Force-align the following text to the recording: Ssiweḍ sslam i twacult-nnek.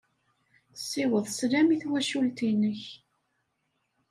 Ssiweḍ 0.79 1.25
sslam 1.29 1.67
i 1.75 1.77
twacult-nnek. 1.81 2.83